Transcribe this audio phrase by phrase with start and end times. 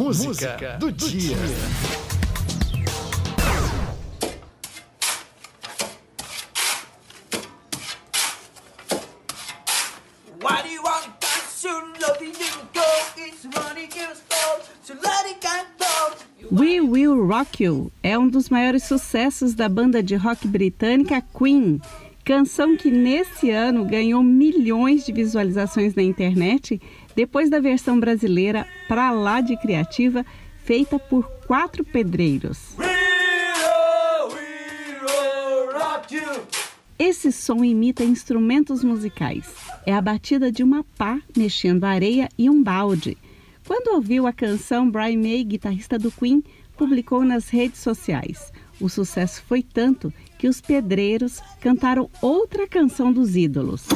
[0.00, 1.36] música do dia.
[10.40, 10.70] Why do
[14.94, 15.50] let it go.
[16.50, 21.78] We Will Rock You é um dos maiores sucessos da banda de rock britânica Queen.
[22.24, 26.80] Canção que nesse ano ganhou milhões de visualizações na internet
[27.20, 30.24] depois da versão brasileira pra lá de criativa
[30.64, 32.76] feita por quatro pedreiros.
[36.98, 39.54] Esse som imita instrumentos musicais.
[39.84, 43.18] É a batida de uma pá mexendo areia e um balde.
[43.66, 46.42] Quando ouviu a canção, Brian May, guitarrista do Queen,
[46.74, 48.50] publicou nas redes sociais.
[48.80, 53.86] O sucesso foi tanto que os pedreiros cantaram outra canção dos ídolos.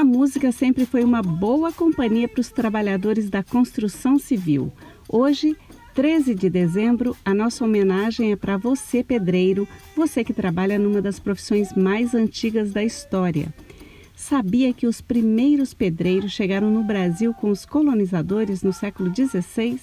[0.00, 4.72] A música sempre foi uma boa companhia para os trabalhadores da construção civil.
[5.06, 5.54] Hoje,
[5.94, 11.20] 13 de dezembro, a nossa homenagem é para você, pedreiro, você que trabalha numa das
[11.20, 13.52] profissões mais antigas da história.
[14.16, 19.78] Sabia que os primeiros pedreiros chegaram no Brasil com os colonizadores no século XVI?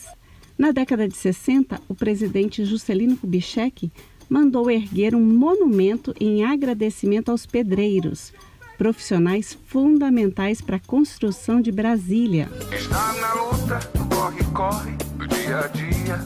[0.58, 3.92] Na década de 60, o presidente Juscelino Kubitschek
[4.28, 8.34] mandou erguer um monumento em agradecimento aos pedreiros,
[8.78, 12.50] profissionais fundamentais para a construção de Brasília.
[12.72, 13.80] Está na luta,
[14.14, 16.20] corre, corre, do dia a dia.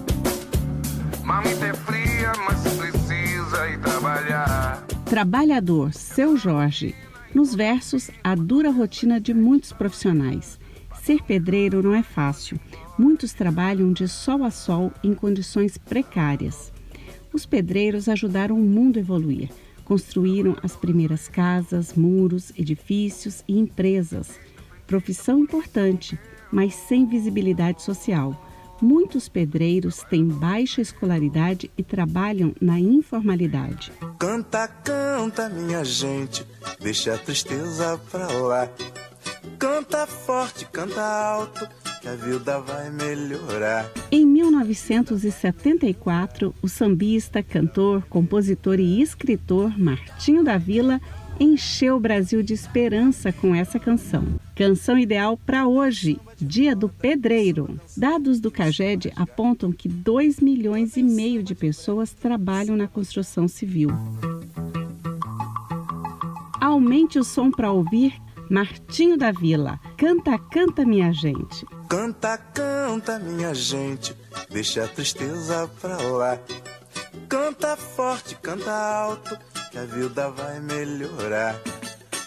[1.23, 4.85] Mamita é fria, mas precisa ir trabalhar.
[5.05, 6.93] Trabalhador, seu Jorge.
[7.33, 10.59] Nos versos, a dura rotina de muitos profissionais.
[11.01, 12.59] Ser pedreiro não é fácil.
[12.97, 16.71] Muitos trabalham de sol a sol em condições precárias.
[17.33, 19.49] Os pedreiros ajudaram o mundo a evoluir.
[19.91, 24.39] Construíram as primeiras casas, muros, edifícios e empresas.
[24.87, 26.17] Profissão importante,
[26.49, 28.33] mas sem visibilidade social.
[28.81, 33.91] Muitos pedreiros têm baixa escolaridade e trabalham na informalidade.
[34.17, 36.47] Canta, canta, minha gente,
[36.79, 38.69] deixa a tristeza pra lá.
[39.59, 41.67] Canta forte, canta alto,
[42.01, 43.91] que a vida vai melhorar.
[44.11, 50.99] Em 1974, o sambista, cantor, compositor e escritor Martinho da Vila
[51.39, 54.25] encheu o Brasil de esperança com essa canção.
[54.55, 57.79] Canção ideal para hoje, Dia do Pedreiro.
[57.95, 63.91] Dados do CAGED apontam que 2 milhões e meio de pessoas trabalham na construção civil.
[66.59, 68.19] Aumente o som para ouvir
[68.51, 69.79] Martinho da Vila.
[69.97, 71.65] Canta, canta, minha gente.
[71.87, 74.13] Canta, canta, minha gente,
[74.49, 76.37] deixa a tristeza pra lá.
[77.29, 79.39] Canta forte, canta alto,
[79.71, 81.61] que a vida vai melhorar.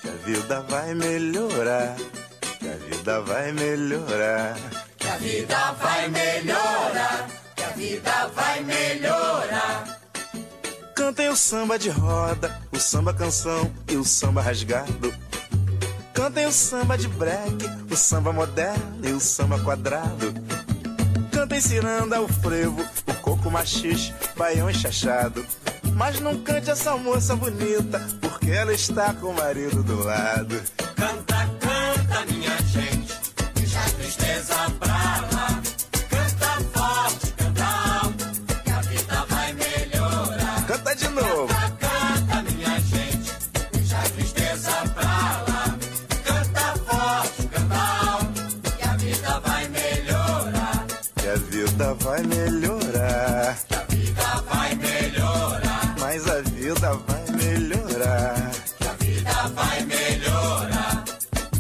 [0.00, 1.94] Que a vida vai melhorar.
[2.58, 4.56] Que a vida vai melhorar.
[4.96, 7.28] Que a vida vai melhorar.
[7.54, 10.00] Que a vida vai melhorar.
[10.94, 15.12] Cantem o samba de roda, o samba canção e o samba rasgado.
[16.24, 20.32] Cantem o samba de break, o samba moderno e o samba quadrado.
[21.30, 25.44] Cantem ciranda, o frevo, o coco machixe, baião enxachado.
[25.94, 30.58] Mas não cante essa moça bonita, porque ela está com o marido do lado.
[30.96, 31.34] Canta,
[51.34, 53.59] a vida vai melhorar.
[53.67, 55.97] Que a vida vai melhorar.
[55.99, 58.50] Mas a vida vai melhorar.
[58.78, 61.05] Que a vida vai melhorar.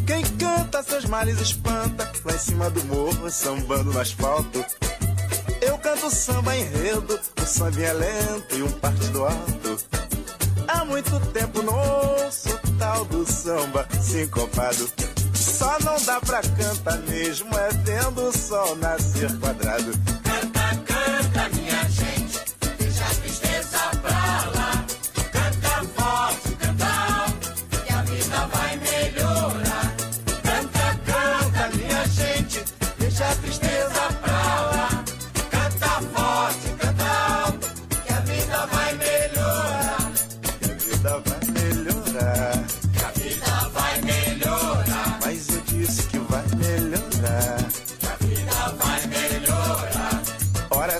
[0.06, 4.64] Quem canta seus males espanta, lá em cima do morro, sambando no asfalto.
[5.60, 9.76] Eu canto samba enredo, um sambinha lento e um partido alto.
[10.68, 14.88] Há muito tempo não ouço o tal do samba sincopado.
[15.56, 19.92] Só não dá pra cantar mesmo, é vendo o sol nascer quadrado.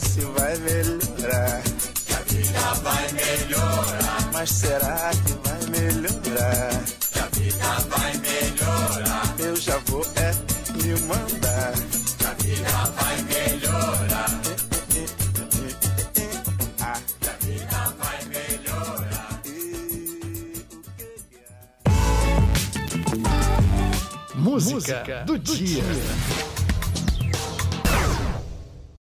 [0.01, 1.63] Se vai melhorar.
[2.05, 4.33] Que a vida vai melhorar.
[4.33, 6.85] Mas será que vai melhorar.
[7.13, 9.35] Que a vida vai melhorar.
[9.39, 10.35] Eu já vou é
[10.73, 11.75] me mandar.
[12.19, 14.31] Que a vida vai melhorar.
[17.21, 19.41] Que a vida vai melhorar.
[22.95, 24.39] o que?
[24.39, 25.85] Música do dia.